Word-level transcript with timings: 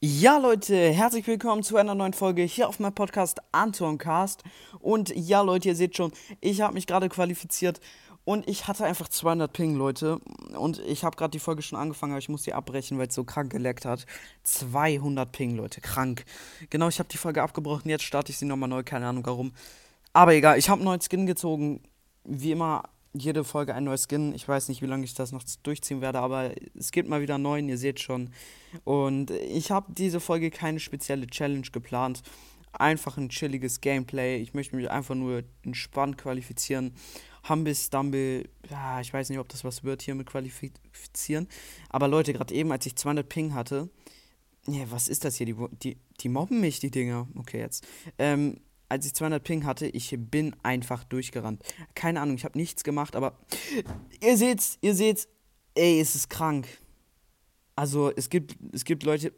Ja, 0.00 0.38
Leute, 0.38 0.92
herzlich 0.92 1.26
willkommen 1.26 1.64
zu 1.64 1.76
einer 1.76 1.96
neuen 1.96 2.12
Folge 2.12 2.42
hier 2.42 2.68
auf 2.68 2.78
meinem 2.78 2.94
Podcast 2.94 3.40
Anton 3.50 3.98
Cast. 3.98 4.44
Und 4.78 5.12
ja, 5.16 5.40
Leute, 5.40 5.66
ihr 5.66 5.74
seht 5.74 5.96
schon, 5.96 6.12
ich 6.40 6.60
habe 6.60 6.74
mich 6.74 6.86
gerade 6.86 7.08
qualifiziert 7.08 7.80
und 8.24 8.48
ich 8.48 8.68
hatte 8.68 8.84
einfach 8.84 9.08
200 9.08 9.52
Ping, 9.52 9.74
Leute. 9.74 10.20
Und 10.56 10.78
ich 10.86 11.02
habe 11.02 11.16
gerade 11.16 11.32
die 11.32 11.40
Folge 11.40 11.62
schon 11.62 11.80
angefangen, 11.80 12.12
aber 12.12 12.20
ich 12.20 12.28
muss 12.28 12.44
sie 12.44 12.52
abbrechen, 12.52 12.96
weil 12.96 13.08
es 13.08 13.14
so 13.16 13.24
krank 13.24 13.50
geleckt 13.50 13.86
hat. 13.86 14.06
200 14.44 15.32
Ping, 15.32 15.56
Leute, 15.56 15.80
krank. 15.80 16.24
Genau, 16.70 16.86
ich 16.86 17.00
habe 17.00 17.08
die 17.08 17.18
Folge 17.18 17.42
abgebrochen, 17.42 17.90
jetzt 17.90 18.04
starte 18.04 18.30
ich 18.30 18.38
sie 18.38 18.46
nochmal 18.46 18.68
neu, 18.68 18.84
keine 18.84 19.08
Ahnung 19.08 19.26
warum. 19.26 19.52
Aber 20.12 20.32
egal, 20.32 20.58
ich 20.58 20.68
habe 20.68 20.78
einen 20.78 20.84
neuen 20.84 21.00
Skin 21.00 21.26
gezogen. 21.26 21.80
Wie 22.22 22.52
immer, 22.52 22.84
jede 23.12 23.44
Folge 23.44 23.74
ein 23.74 23.84
neues 23.84 24.06
Skin. 24.08 24.34
Ich 24.34 24.46
weiß 24.46 24.68
nicht, 24.68 24.82
wie 24.82 24.86
lange 24.86 25.04
ich 25.04 25.14
das 25.14 25.32
noch 25.32 25.42
durchziehen 25.62 26.00
werde, 26.00 26.20
aber 26.20 26.52
es 26.74 26.90
gibt 26.90 27.08
mal 27.08 27.20
wieder 27.20 27.34
einen 27.34 27.44
neuen, 27.44 27.68
ihr 27.68 27.78
seht 27.78 28.00
schon. 28.00 28.30
Und 28.84 29.30
ich 29.30 29.70
habe 29.70 29.92
diese 29.92 30.20
Folge 30.20 30.50
keine 30.50 30.80
spezielle 30.80 31.26
Challenge 31.26 31.66
geplant. 31.72 32.22
Einfach 32.72 33.16
ein 33.16 33.30
chilliges 33.30 33.80
Gameplay. 33.80 34.40
Ich 34.40 34.54
möchte 34.54 34.76
mich 34.76 34.90
einfach 34.90 35.14
nur 35.14 35.42
entspannt 35.62 36.18
qualifizieren. 36.18 36.92
Humble 37.48 37.74
Stumble, 37.74 38.48
ja, 38.68 39.00
ich 39.00 39.12
weiß 39.12 39.30
nicht, 39.30 39.38
ob 39.38 39.48
das 39.48 39.64
was 39.64 39.84
wird 39.84 40.02
hier 40.02 40.14
mit 40.14 40.26
qualifizieren. 40.26 41.48
Aber 41.88 42.08
Leute, 42.08 42.32
gerade 42.32 42.54
eben, 42.54 42.70
als 42.72 42.84
ich 42.84 42.96
200 42.96 43.26
Ping 43.26 43.54
hatte, 43.54 43.88
ja, 44.66 44.90
was 44.90 45.08
ist 45.08 45.24
das 45.24 45.36
hier? 45.36 45.46
Die, 45.46 45.56
die, 45.82 45.96
die 46.20 46.28
mobben 46.28 46.60
mich, 46.60 46.78
die 46.78 46.90
Dinger. 46.90 47.26
Okay, 47.36 47.58
jetzt. 47.58 47.86
Ähm, 48.18 48.60
als 48.88 49.06
ich 49.06 49.14
200 49.14 49.42
Ping 49.42 49.64
hatte, 49.64 49.86
ich 49.86 50.14
bin 50.18 50.56
einfach 50.62 51.04
durchgerannt. 51.04 51.62
Keine 51.94 52.20
Ahnung, 52.20 52.36
ich 52.36 52.44
habe 52.44 52.58
nichts 52.58 52.84
gemacht, 52.84 53.16
aber 53.16 53.38
ihr 54.20 54.36
seht's, 54.36 54.78
ihr 54.80 54.94
seht's, 54.94 55.28
ey, 55.74 56.00
es 56.00 56.14
ist 56.14 56.30
krank. 56.30 56.66
Also, 57.76 58.10
es 58.14 58.30
gibt, 58.30 58.56
es 58.72 58.84
gibt 58.84 59.02
Leute, 59.04 59.32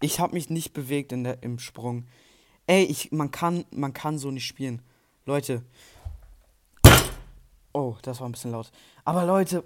ich 0.00 0.20
habe 0.20 0.34
mich 0.34 0.50
nicht 0.50 0.72
bewegt 0.72 1.12
in 1.12 1.24
der, 1.24 1.42
im 1.42 1.58
Sprung. 1.58 2.06
Ey, 2.66 2.84
ich, 2.84 3.10
man 3.10 3.30
kann, 3.30 3.64
man 3.70 3.92
kann 3.92 4.18
so 4.18 4.30
nicht 4.30 4.46
spielen. 4.46 4.82
Leute. 5.24 5.64
Oh, 7.72 7.96
das 8.02 8.20
war 8.20 8.28
ein 8.28 8.32
bisschen 8.32 8.50
laut. 8.50 8.70
Aber 9.04 9.24
Leute. 9.24 9.64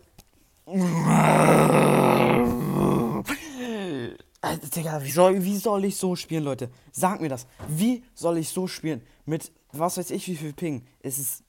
Also, 4.46 4.68
Digga, 4.68 5.02
wie 5.02 5.10
soll, 5.10 5.42
wie 5.42 5.56
soll 5.56 5.84
ich 5.86 5.96
so 5.96 6.14
spielen, 6.14 6.44
Leute? 6.44 6.70
Sag 6.92 7.20
mir 7.20 7.28
das. 7.28 7.48
Wie 7.66 8.04
soll 8.14 8.38
ich 8.38 8.48
so 8.48 8.68
spielen? 8.68 9.02
Mit 9.24 9.50
was 9.72 9.96
weiß 9.98 10.10
ich, 10.12 10.28
wie 10.28 10.36
viel 10.36 10.52
Ping? 10.52 10.86
Es 11.00 11.18
ist. 11.18 11.42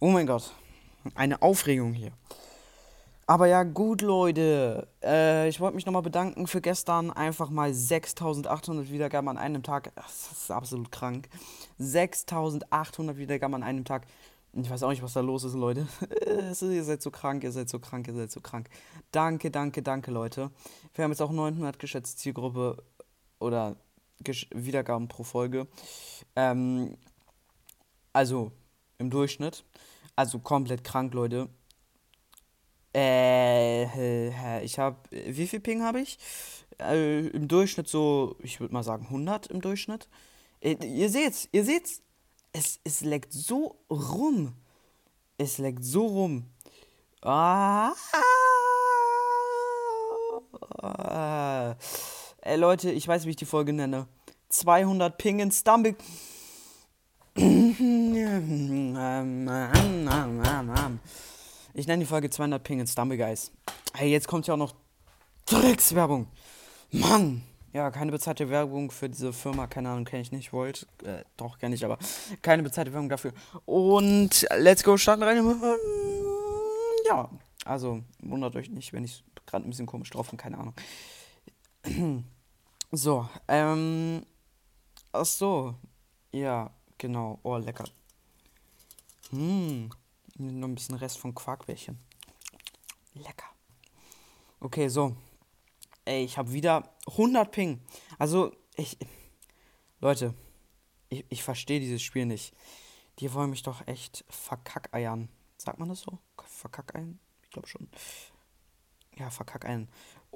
Oh 0.00 0.08
mein 0.08 0.26
Gott. 0.26 0.52
Eine 1.14 1.40
Aufregung 1.40 1.92
hier. 1.92 2.10
Aber 3.28 3.46
ja, 3.46 3.62
gut, 3.62 4.02
Leute. 4.02 4.88
Äh, 5.04 5.48
ich 5.48 5.60
wollte 5.60 5.76
mich 5.76 5.86
nochmal 5.86 6.02
bedanken 6.02 6.48
für 6.48 6.60
gestern. 6.60 7.12
Einfach 7.12 7.48
mal 7.48 7.72
6800 7.72 8.90
Wiedergaben 8.90 9.28
an 9.28 9.38
einem 9.38 9.62
Tag. 9.62 9.92
Das 9.94 10.32
ist 10.32 10.50
absolut 10.50 10.90
krank. 10.90 11.28
6800 11.78 13.16
Wiedergaben 13.18 13.54
an 13.54 13.62
einem 13.62 13.84
Tag. 13.84 14.04
Ich 14.58 14.70
weiß 14.70 14.84
auch 14.84 14.90
nicht, 14.90 15.02
was 15.02 15.12
da 15.12 15.20
los 15.20 15.44
ist, 15.44 15.54
Leute. 15.54 15.86
ihr 16.26 16.84
seid 16.84 17.02
so 17.02 17.10
krank, 17.10 17.44
ihr 17.44 17.52
seid 17.52 17.68
so 17.68 17.78
krank, 17.78 18.08
ihr 18.08 18.14
seid 18.14 18.30
so 18.30 18.40
krank. 18.40 18.70
Danke, 19.12 19.50
danke, 19.50 19.82
danke, 19.82 20.10
Leute. 20.10 20.50
Wir 20.94 21.04
haben 21.04 21.10
jetzt 21.10 21.20
auch 21.20 21.30
900 21.30 21.78
geschätzte 21.78 22.16
Zielgruppe 22.16 22.82
oder 23.38 23.76
Gesch 24.20 24.48
Wiedergaben 24.54 25.08
pro 25.08 25.24
Folge. 25.24 25.66
Ähm, 26.36 26.96
also 28.14 28.50
im 28.96 29.10
Durchschnitt. 29.10 29.64
Also 30.14 30.38
komplett 30.38 30.84
krank, 30.84 31.12
Leute. 31.12 31.50
Äh, 32.94 34.64
ich 34.64 34.78
habe, 34.78 34.96
wie 35.10 35.46
viel 35.46 35.60
Ping 35.60 35.82
habe 35.82 36.00
ich? 36.00 36.18
Äh, 36.80 37.26
Im 37.26 37.46
Durchschnitt 37.46 37.88
so, 37.88 38.36
ich 38.42 38.58
würde 38.58 38.72
mal 38.72 38.82
sagen 38.82 39.04
100 39.04 39.48
im 39.48 39.60
Durchschnitt. 39.60 40.08
Äh, 40.60 40.76
ihr 40.82 41.10
seht's, 41.10 41.46
ihr 41.52 41.64
seht's, 41.64 42.00
es, 42.56 42.80
es 42.84 43.02
leckt 43.02 43.32
so 43.32 43.76
rum. 43.90 44.54
Es 45.38 45.58
leckt 45.58 45.84
so 45.84 46.06
rum. 46.06 46.46
Ah. 47.22 47.92
Ey, 52.40 52.56
Leute, 52.56 52.90
ich 52.92 53.06
weiß, 53.06 53.26
wie 53.26 53.30
ich 53.30 53.36
die 53.36 53.44
Folge 53.44 53.72
nenne. 53.72 54.06
200 54.48 55.18
Ping 55.18 55.40
in 55.40 55.50
Stumble. 55.50 55.96
Ich 57.34 57.42
nenne 61.86 61.98
die 61.98 62.06
Folge 62.06 62.30
200 62.30 62.62
Ping 62.62 62.80
in 62.80 62.86
Stumble 62.86 63.18
Guys. 63.18 63.52
Hey, 63.92 64.10
jetzt 64.10 64.28
kommt 64.28 64.46
ja 64.46 64.54
auch 64.54 64.58
noch 64.58 64.74
Dreckswerbung. 65.44 66.28
Mann. 66.90 67.42
Ja, 67.76 67.90
keine 67.90 68.10
bezahlte 68.10 68.48
Werbung 68.48 68.90
für 68.90 69.10
diese 69.10 69.34
Firma, 69.34 69.66
keine 69.66 69.90
Ahnung, 69.90 70.06
kenne 70.06 70.22
ich 70.22 70.32
nicht, 70.32 70.50
wollt. 70.54 70.86
Äh, 71.04 71.24
doch, 71.36 71.58
kenne 71.58 71.74
ich, 71.74 71.84
aber 71.84 71.98
keine 72.40 72.62
bezahlte 72.62 72.90
Werbung 72.94 73.10
dafür. 73.10 73.34
Und 73.66 74.46
let's 74.56 74.82
go, 74.82 74.96
starten 74.96 75.22
rein. 75.22 75.44
Ja, 77.06 77.28
also 77.66 78.02
wundert 78.20 78.56
euch 78.56 78.70
nicht, 78.70 78.94
wenn 78.94 79.04
ich 79.04 79.22
gerade 79.44 79.68
ein 79.68 79.68
bisschen 79.68 79.84
komisch 79.84 80.08
drauf 80.08 80.30
bin, 80.30 80.38
keine 80.38 80.56
Ahnung. 80.56 80.74
So, 82.92 83.28
ähm. 83.46 84.24
Ach 85.12 85.26
so. 85.26 85.74
Ja, 86.32 86.70
genau. 86.96 87.40
Oh, 87.42 87.56
lecker. 87.58 87.84
Hm. 89.30 89.90
Noch 90.38 90.68
ein 90.68 90.74
bisschen 90.74 90.94
Rest 90.94 91.18
von 91.18 91.34
Quarkbällchen. 91.34 91.98
Lecker. 93.12 93.50
Okay, 94.60 94.88
so. 94.88 95.14
Ey, 96.06 96.24
ich 96.24 96.38
habe 96.38 96.52
wieder 96.52 96.95
100 97.06 97.50
Ping. 97.50 97.80
Also, 98.18 98.52
ich. 98.76 98.98
Leute, 100.00 100.34
ich, 101.08 101.24
ich 101.28 101.42
verstehe 101.42 101.80
dieses 101.80 102.02
Spiel 102.02 102.26
nicht. 102.26 102.54
Die 103.18 103.32
wollen 103.32 103.50
mich 103.50 103.62
doch 103.62 103.86
echt 103.86 104.24
verkackeiern. 104.28 105.28
Sagt 105.56 105.78
man 105.78 105.88
das 105.88 106.00
so? 106.00 106.18
Verkackeiern? 106.44 107.18
Ich 107.42 107.50
glaube 107.50 107.68
schon. 107.68 107.88
Ja, 109.16 109.30
verkackeiern. 109.30 109.88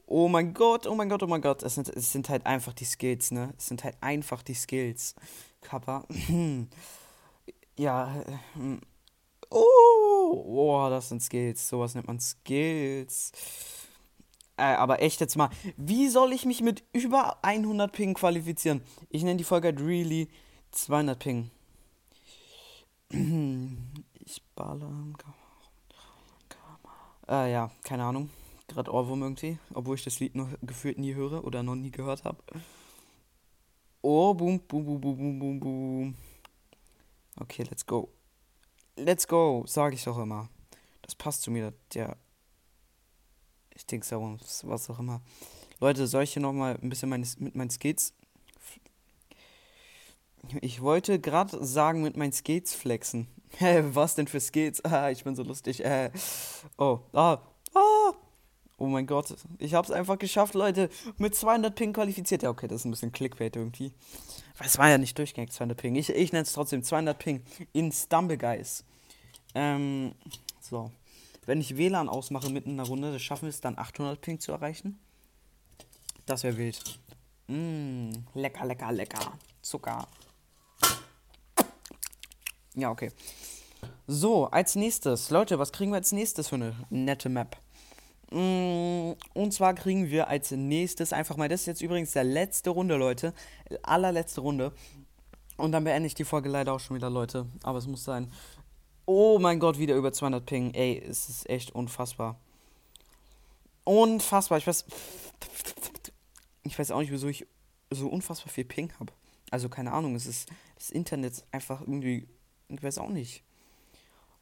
Oh 0.06 0.28
mein 0.28 0.54
Gott, 0.54 0.86
oh 0.86 0.94
mein 0.94 1.08
Gott, 1.08 1.22
oh 1.22 1.26
mein 1.26 1.42
Gott. 1.42 1.62
Es 1.62 1.74
sind, 1.74 1.88
es 1.88 2.12
sind 2.12 2.28
halt 2.30 2.46
einfach 2.46 2.72
die 2.72 2.86
Skills, 2.86 3.30
ne? 3.30 3.52
Es 3.58 3.66
sind 3.66 3.84
halt 3.84 3.96
einfach 4.00 4.42
die 4.42 4.54
Skills. 4.54 5.14
Kappa. 5.60 6.06
ja. 7.76 8.20
Äh, 8.22 8.78
oh, 9.50 10.44
oh, 10.46 10.86
das 10.88 11.10
sind 11.10 11.22
Skills. 11.22 11.68
Sowas 11.68 11.94
nennt 11.94 12.06
man 12.06 12.20
Skills. 12.20 13.32
Äh, 14.60 14.74
aber 14.74 15.00
echt 15.00 15.20
jetzt 15.20 15.36
mal, 15.36 15.48
wie 15.78 16.08
soll 16.08 16.34
ich 16.34 16.44
mich 16.44 16.60
mit 16.60 16.84
über 16.92 17.42
100 17.42 17.90
Ping 17.90 18.12
qualifizieren? 18.12 18.82
Ich 19.08 19.22
nenne 19.22 19.38
die 19.38 19.44
Folge 19.44 19.68
halt 19.68 19.80
really 19.80 20.28
200 20.72 21.18
Ping. 21.18 21.50
Ich 24.22 24.42
baller. 24.54 24.92
Äh, 27.26 27.50
ja, 27.50 27.70
keine 27.82 28.04
Ahnung. 28.04 28.30
Gerade 28.68 28.92
Ohrwurm 28.92 29.22
irgendwie. 29.22 29.58
Obwohl 29.74 29.96
ich 29.96 30.04
das 30.04 30.20
Lied 30.20 30.36
noch 30.36 30.48
gefühlt 30.62 30.98
nie 30.98 31.14
höre 31.14 31.42
oder 31.42 31.64
noch 31.64 31.74
nie 31.74 31.90
gehört 31.90 32.22
habe. 32.22 32.38
Oh, 34.02 34.34
boom, 34.34 34.60
boom, 34.68 34.84
boom, 34.84 35.00
boom, 35.00 35.38
boom, 35.40 35.58
boom. 35.58 36.14
Okay, 37.40 37.64
let's 37.64 37.84
go. 37.84 38.08
Let's 38.94 39.26
go, 39.26 39.64
sage 39.66 39.96
ich 39.96 40.04
doch 40.04 40.18
immer. 40.18 40.48
Das 41.02 41.16
passt 41.16 41.42
zu 41.42 41.50
mir, 41.50 41.72
der 41.94 42.16
ich 43.80 43.86
denke 43.86 44.04
es 44.04 44.64
was 44.66 44.90
auch 44.90 44.98
immer. 44.98 45.22
Leute, 45.80 46.06
soll 46.06 46.24
ich 46.24 46.34
hier 46.34 46.42
nochmal 46.42 46.78
ein 46.82 46.90
bisschen 46.90 47.08
meine, 47.08 47.26
mit 47.38 47.54
meinen 47.54 47.70
Skates. 47.70 48.12
Ich 50.60 50.82
wollte 50.82 51.18
gerade 51.18 51.64
sagen, 51.64 52.02
mit 52.02 52.16
meinen 52.16 52.32
Skates 52.32 52.74
flexen. 52.74 53.26
Hä, 53.56 53.82
was 53.92 54.14
denn 54.14 54.26
für 54.26 54.40
Skates? 54.40 54.84
Ah, 54.84 55.10
ich 55.10 55.24
bin 55.24 55.34
so 55.34 55.42
lustig. 55.42 55.82
Äh, 55.82 56.10
oh, 56.76 57.00
ah, 57.14 57.38
ah. 57.74 58.12
Oh 58.76 58.86
mein 58.86 59.06
Gott, 59.06 59.34
ich 59.58 59.74
hab's 59.74 59.90
einfach 59.90 60.18
geschafft, 60.18 60.54
Leute. 60.54 60.90
Mit 61.16 61.34
200 61.34 61.74
Ping 61.74 61.92
qualifiziert. 61.94 62.42
Ja, 62.42 62.50
okay, 62.50 62.68
das 62.68 62.82
ist 62.82 62.84
ein 62.84 62.90
bisschen 62.90 63.12
Clickbait 63.12 63.56
irgendwie. 63.56 63.92
Weil 64.58 64.66
es 64.66 64.76
war 64.76 64.90
ja 64.90 64.98
nicht 64.98 65.16
durchgängig 65.16 65.52
200 65.52 65.76
Ping. 65.76 65.94
Ich, 65.96 66.10
ich 66.10 66.32
nenne 66.32 66.42
es 66.42 66.52
trotzdem 66.52 66.82
200 66.82 67.18
Ping 67.18 67.42
in 67.72 67.92
Stumble 67.92 68.38
Guys. 68.38 68.84
Ähm, 69.54 70.14
so. 70.60 70.90
Wenn 71.46 71.60
ich 71.60 71.76
WLAN 71.76 72.08
ausmache 72.08 72.50
mitten 72.50 72.70
in 72.70 72.76
der 72.76 72.86
Runde, 72.86 73.18
schaffen 73.18 73.42
wir 73.42 73.50
es 73.50 73.60
dann 73.60 73.78
800 73.78 74.20
Ping 74.20 74.40
zu 74.40 74.52
erreichen. 74.52 74.98
Das 76.26 76.44
wäre 76.44 76.56
wild. 76.56 77.00
Mmh, 77.48 78.12
lecker, 78.34 78.64
lecker, 78.64 78.92
lecker. 78.92 79.32
Zucker. 79.62 80.06
Ja, 82.74 82.90
okay. 82.90 83.10
So, 84.06 84.46
als 84.46 84.76
nächstes. 84.76 85.30
Leute, 85.30 85.58
was 85.58 85.72
kriegen 85.72 85.90
wir 85.90 85.96
als 85.96 86.12
nächstes 86.12 86.48
für 86.48 86.56
eine 86.56 86.74
nette 86.90 87.28
Map? 87.28 87.56
Mm, 88.30 89.12
und 89.34 89.52
zwar 89.52 89.74
kriegen 89.74 90.10
wir 90.10 90.28
als 90.28 90.52
nächstes 90.52 91.12
einfach 91.12 91.36
mal, 91.36 91.48
das 91.48 91.62
ist 91.62 91.66
jetzt 91.66 91.82
übrigens 91.82 92.12
der 92.12 92.24
letzte 92.24 92.70
Runde, 92.70 92.96
Leute. 92.96 93.34
Allerletzte 93.82 94.40
Runde. 94.40 94.72
Und 95.56 95.72
dann 95.72 95.84
beende 95.84 96.06
ich 96.06 96.14
die 96.14 96.24
Folge 96.24 96.48
leider 96.48 96.72
auch 96.72 96.80
schon 96.80 96.96
wieder, 96.96 97.10
Leute. 97.10 97.46
Aber 97.62 97.78
es 97.78 97.86
muss 97.86 98.04
sein. 98.04 98.30
Oh 99.06 99.38
mein 99.38 99.58
Gott, 99.58 99.78
wieder 99.78 99.96
über 99.96 100.12
200 100.12 100.44
Ping. 100.44 100.74
Ey, 100.74 100.98
es 100.98 101.28
ist 101.28 101.48
echt 101.48 101.74
unfassbar. 101.74 102.38
Unfassbar. 103.84 104.58
Ich 104.58 104.66
weiß. 104.66 104.84
Ich 106.64 106.78
weiß 106.78 106.90
auch 106.90 107.00
nicht, 107.00 107.10
wieso 107.10 107.28
ich 107.28 107.46
so 107.90 108.08
unfassbar 108.08 108.52
viel 108.52 108.64
Ping 108.64 108.92
habe. 109.00 109.12
Also 109.50 109.68
keine 109.68 109.92
Ahnung, 109.92 110.14
es 110.14 110.26
ist 110.26 110.48
das 110.76 110.90
Internet 110.90 111.44
einfach 111.50 111.80
irgendwie. 111.80 112.28
Ich 112.68 112.82
weiß 112.82 112.98
auch 112.98 113.08
nicht. 113.08 113.42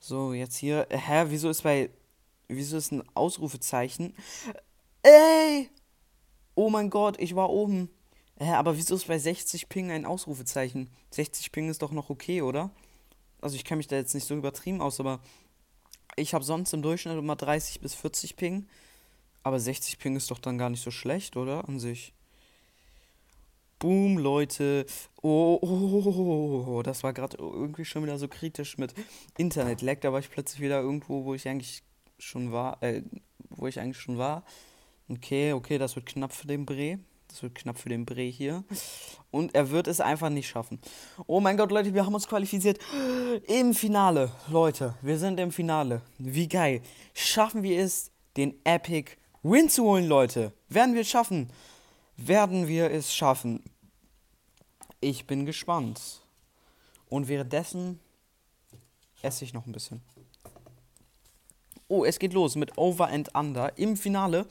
So, 0.01 0.33
jetzt 0.33 0.57
hier. 0.57 0.87
Hä, 0.91 1.27
wieso 1.29 1.49
ist 1.49 1.63
bei. 1.63 1.91
Wieso 2.49 2.77
ist 2.77 2.93
ein 2.93 3.03
Ausrufezeichen? 3.15 4.15
Ey! 5.03 5.71
Oh 6.55 6.71
mein 6.71 6.91
Gott, 6.91 7.21
ich 7.21 7.37
war 7.37 7.51
oben. 7.51 7.91
Hä, 8.39 8.53
aber 8.53 8.77
wieso 8.77 8.95
ist 8.95 9.07
bei 9.07 9.19
60 9.19 9.69
Ping 9.69 9.91
ein 9.91 10.07
Ausrufezeichen? 10.07 10.91
60 11.11 11.53
Ping 11.53 11.69
ist 11.69 11.83
doch 11.83 11.93
noch 11.93 12.11
okay, 12.11 12.43
oder? 12.43 12.71
Also 13.41 13.57
ich 13.57 13.65
kenne 13.65 13.79
mich 13.79 13.87
da 13.87 13.97
jetzt 13.97 14.15
nicht 14.15 14.27
so 14.27 14.35
übertrieben 14.37 14.81
aus, 14.81 15.01
aber 15.01 15.21
ich 16.17 16.35
habe 16.35 16.45
sonst 16.45 16.73
im 16.73 16.83
Durchschnitt 16.83 17.17
immer 17.17 17.37
30 17.37 17.81
bis 17.81 17.95
40 17.95 18.37
Ping. 18.37 18.67
Aber 19.43 19.61
60 19.61 19.99
Ping 19.99 20.17
ist 20.17 20.31
doch 20.31 20.39
dann 20.39 20.59
gar 20.59 20.71
nicht 20.71 20.83
so 20.83 20.91
schlecht, 20.91 21.37
oder? 21.37 21.69
An 21.69 21.79
sich. 21.79 22.13
Boom, 23.79 24.19
Leute. 24.19 24.87
Oh, 25.23 25.59
oh, 25.63 26.03
oh, 26.05 26.65
oh 26.67 26.83
das 26.83 27.05
war 27.05 27.13
gerade 27.13 27.37
irgendwie 27.39 27.85
schon 27.85 28.03
wieder 28.03 28.19
so 28.19 28.27
kritisch 28.27 28.77
mit 28.77 28.93
Internet-Lag. 29.37 30.01
Da 30.01 30.13
war 30.13 30.19
ich 30.19 30.31
plötzlich 30.31 30.61
wieder 30.61 30.81
irgendwo, 30.81 31.25
wo 31.25 31.35
ich 31.35 31.49
eigentlich 31.49 31.83
schon 32.19 32.51
war. 32.51 32.83
Äh, 32.83 33.03
wo 33.51 33.67
ich 33.69 33.79
eigentlich 33.79 34.01
schon 34.01 34.19
war. 34.19 34.45
Okay, 35.09 35.53
okay, 35.53 35.79
das 35.79 35.97
wird 35.97 36.07
knapp 36.07 36.33
für 36.33 36.47
den 36.47 36.67
Bre. 36.67 36.99
Das 37.29 37.43
wird 37.43 37.55
knapp 37.55 37.79
für 37.79 37.89
den 37.89 38.07
Bre 38.07 38.23
hier. 38.23 38.65
Und 39.31 39.55
er 39.55 39.71
wird 39.71 39.87
es 39.87 40.01
einfach 40.01 40.31
nicht 40.31 40.49
schaffen. 40.49 40.81
Oh 41.27 41.41
mein 41.41 41.57
Gott, 41.57 41.71
Leute, 41.71 41.95
wir 41.95 42.05
haben 42.05 42.15
uns 42.15 42.27
qualifiziert. 42.27 42.79
Im 43.47 43.75
Finale. 43.75 44.33
Leute, 44.49 44.95
wir 45.03 45.19
sind 45.19 45.39
im 45.39 45.53
Finale. 45.53 46.03
Wie 46.19 46.49
geil. 46.49 46.83
Schaffen 47.15 47.63
wir 47.63 47.79
es, 47.81 48.11
den 48.37 48.55
Epic 48.65 49.13
Win 49.43 49.69
zu 49.69 49.85
holen, 49.85 50.07
Leute? 50.07 50.53
Werden 50.69 50.95
wir 50.95 51.03
es 51.03 51.11
schaffen? 51.11 51.51
Werden 52.17 52.67
wir 52.67 52.91
es 52.91 53.15
schaffen? 53.15 53.63
Ich 55.01 55.27
bin 55.27 55.47
gespannt. 55.47 56.23
Und 57.09 57.29
währenddessen 57.29 58.01
esse 59.23 59.45
ich 59.45 59.55
noch 59.55 59.67
ein 59.67 59.73
bisschen. 59.73 60.03
Oh, 61.89 62.05
es 62.05 62.19
geht 62.19 62.35
los 62.35 62.55
mit 62.55 62.77
Over 62.77 63.09
and 63.09 63.35
Under. 63.35 63.77
Im 63.79 63.97
Finale 63.97 64.47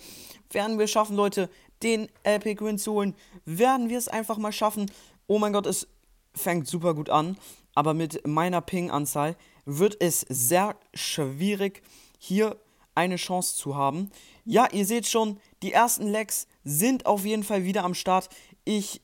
werden 0.50 0.80
wir 0.80 0.88
schaffen, 0.88 1.16
Leute, 1.16 1.50
den 1.84 2.10
Epic 2.24 2.64
Win 2.66 2.80
zu 2.80 2.94
holen. 2.94 3.16
Werden 3.46 3.90
wir 3.90 3.98
es 4.00 4.08
einfach 4.08 4.38
mal 4.38 4.52
schaffen. 4.52 4.92
Oh 5.28 5.38
mein 5.38 5.54
Gott, 5.54 5.68
es 5.68 5.88
fängt 6.34 6.68
super 6.68 6.96
gut 6.96 7.10
an. 7.10 7.38
Aber 7.76 7.94
mit 7.94 8.26
meiner 8.26 8.62
Ping-Anzahl 8.62 9.36
wird 9.66 9.98
es 10.02 10.22
sehr 10.22 10.76
schwierig, 10.96 11.84
hier 12.18 12.58
eine 12.96 13.18
Chance 13.18 13.56
zu 13.56 13.76
haben. 13.76 14.10
Ja, 14.44 14.68
ihr 14.72 14.86
seht 14.86 15.06
schon, 15.06 15.40
die 15.62 15.74
ersten 15.74 16.08
Legs 16.08 16.48
sind 16.64 17.06
auf 17.06 17.24
jeden 17.24 17.44
Fall 17.44 17.66
wieder 17.66 17.84
am 17.84 17.94
Start. 17.94 18.30
Ich 18.66 19.02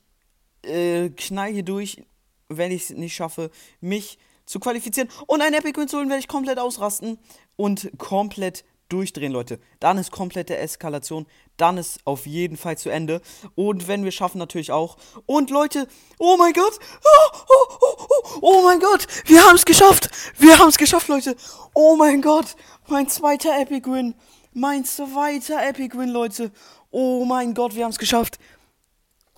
äh, 0.62 1.10
knall 1.10 1.52
hier 1.52 1.62
durch, 1.62 2.02
wenn 2.48 2.72
ich 2.72 2.84
es 2.84 2.90
nicht 2.90 3.14
schaffe, 3.14 3.52
mich 3.80 4.18
zu 4.46 4.60
qualifizieren 4.60 5.08
und 5.26 5.40
ein 5.40 5.54
Epic 5.54 5.80
Win 5.80 5.88
zu 5.88 5.98
holen, 5.98 6.08
werde 6.08 6.20
ich 6.20 6.28
komplett 6.28 6.58
ausrasten 6.58 7.18
und 7.56 7.90
komplett 7.98 8.64
durchdrehen, 8.88 9.32
Leute. 9.32 9.58
Dann 9.80 9.98
ist 9.98 10.10
komplette 10.10 10.56
Eskalation. 10.56 11.26
Dann 11.56 11.78
ist 11.78 12.00
auf 12.04 12.26
jeden 12.26 12.56
Fall 12.56 12.76
zu 12.76 12.90
Ende. 12.90 13.20
Und 13.54 13.88
wenn 13.88 14.04
wir 14.04 14.12
schaffen, 14.12 14.38
natürlich 14.38 14.72
auch. 14.72 14.96
Und 15.26 15.50
Leute, 15.50 15.88
oh 16.18 16.36
mein 16.36 16.52
Gott. 16.52 16.78
Oh, 17.02 17.38
oh, 17.48 17.76
oh, 17.80 18.06
oh, 18.08 18.38
oh 18.40 18.62
mein 18.64 18.80
Gott. 18.80 19.06
Wir 19.26 19.42
haben 19.42 19.56
es 19.56 19.64
geschafft. 19.64 20.10
Wir 20.38 20.58
haben 20.58 20.68
es 20.68 20.78
geschafft, 20.78 21.08
Leute. 21.08 21.36
Oh 21.74 21.96
mein 21.96 22.22
Gott. 22.22 22.56
Mein 22.88 23.08
zweiter 23.08 23.58
Epic 23.58 23.90
Win. 23.90 24.14
Mein 24.52 24.84
zweiter 24.84 25.66
Epic 25.66 25.96
Win, 25.98 26.10
Leute. 26.10 26.52
Oh 26.90 27.24
mein 27.24 27.54
Gott, 27.54 27.74
wir 27.74 27.84
haben 27.84 27.90
es 27.90 27.98
geschafft. 27.98 28.38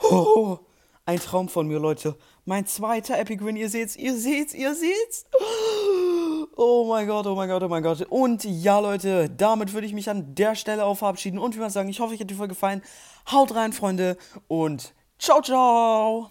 Oh, 0.03 0.59
ein 1.07 1.19
Traum 1.21 1.49
von 1.49 1.67
mir, 1.67 1.79
Leute. 1.79 2.19
Mein 2.49 2.65
zweiter 2.65 3.19
Epic 3.19 3.45
Win. 3.45 3.57
Ihr 3.57 3.69
seht's, 3.69 3.97
ihr 3.97 4.17
seht's, 4.17 4.55
ihr 4.55 4.73
seht's. 4.77 5.27
Oh 6.57 6.87
mein 6.89 7.09
Gott, 7.09 7.27
oh 7.27 7.35
mein 7.35 7.49
Gott, 7.49 7.63
oh 7.65 7.69
mein 7.69 7.83
Gott. 7.83 8.03
Und 8.09 8.45
ja, 8.45 8.79
Leute, 8.79 9.29
damit 9.29 9.75
würde 9.75 9.87
ich 9.87 9.93
mich 9.93 10.09
an 10.09 10.35
der 10.37 10.55
Stelle 10.55 10.85
auch 10.85 10.95
verabschieden 10.95 11.41
und 11.41 11.57
wie 11.57 11.59
man 11.59 11.71
sagen, 11.71 11.89
ich 11.89 11.99
hoffe, 11.99 12.15
euch 12.15 12.21
hat 12.21 12.31
die 12.31 12.35
Folge 12.35 12.55
gefallen. 12.55 12.83
Haut 13.33 13.53
rein, 13.55 13.73
Freunde, 13.73 14.17
und 14.47 14.95
ciao, 15.19 15.43
ciao. 15.43 16.31